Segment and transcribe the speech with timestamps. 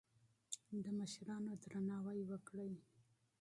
[0.83, 2.73] د مشرانو درناوی وکړئ.